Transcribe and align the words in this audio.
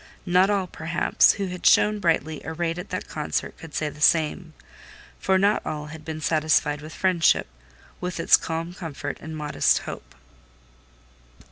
Not 0.25 0.49
all, 0.49 0.65
perhaps, 0.65 1.33
who 1.33 1.45
had 1.49 1.63
shone 1.63 1.99
brightly 1.99 2.41
arrayed 2.43 2.79
at 2.79 2.89
that 2.89 3.07
concert 3.07 3.55
could 3.59 3.75
say 3.75 3.87
the 3.87 4.01
same; 4.01 4.55
for 5.19 5.37
not 5.37 5.63
all 5.63 5.85
had 5.93 6.03
been 6.03 6.21
satisfied 6.21 6.81
with 6.81 6.91
friendship—with 6.95 8.19
its 8.19 8.35
calm 8.35 8.73
comfort 8.73 9.19
and 9.21 9.37
modest 9.37 9.77
hope. 9.85 10.15